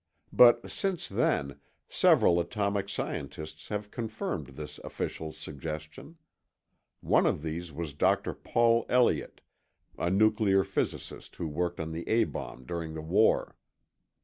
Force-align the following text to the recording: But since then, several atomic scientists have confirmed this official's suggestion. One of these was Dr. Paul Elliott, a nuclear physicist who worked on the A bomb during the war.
But 0.33 0.71
since 0.71 1.07
then, 1.07 1.59
several 1.87 2.39
atomic 2.39 2.89
scientists 2.89 3.67
have 3.67 3.91
confirmed 3.91 4.47
this 4.47 4.79
official's 4.83 5.37
suggestion. 5.37 6.17
One 7.01 7.27
of 7.27 7.43
these 7.43 7.71
was 7.71 7.93
Dr. 7.93 8.33
Paul 8.33 8.87
Elliott, 8.89 9.41
a 9.99 10.09
nuclear 10.09 10.63
physicist 10.63 11.35
who 11.35 11.47
worked 11.47 11.79
on 11.79 11.91
the 11.91 12.09
A 12.09 12.23
bomb 12.23 12.65
during 12.65 12.95
the 12.95 13.01
war. 13.03 13.55